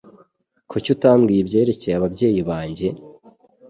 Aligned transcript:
Kuki 0.69 0.87
utambwiye 0.95 1.39
ibyerekeye 1.41 1.95
ababyeyi 1.97 2.41
banjye? 2.49 2.87